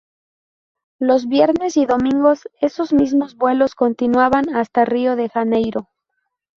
Los 0.97 1.27
viernes 1.27 1.77
y 1.77 1.85
domingos, 1.85 2.49
esos 2.59 2.91
mismos 2.91 3.35
vuelos 3.35 3.75
continuaban 3.75 4.49
hasta 4.55 4.83
Río 4.83 5.15
de 5.15 5.29
Janeiro. 5.29 5.89